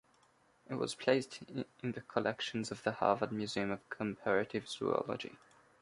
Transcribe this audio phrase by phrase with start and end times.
[0.67, 5.37] It was placed in the collections of the Harvard Museum of Comparative Zoology.